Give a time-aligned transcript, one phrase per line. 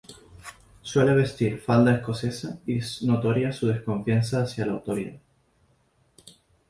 [0.81, 5.19] Suele vestir falda escocesa y es notoria su desconfianza hacia la autoridad.